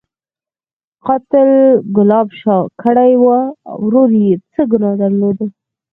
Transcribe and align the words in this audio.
_قتل 1.05 1.49
ګلاب 1.95 2.27
شاه 2.39 2.63
کړی 2.81 3.13
و، 3.23 3.25
ورور 3.85 4.09
يې 4.23 4.33
څه 4.51 4.61
ګناه 4.71 4.95
درلوده؟ 5.01 5.45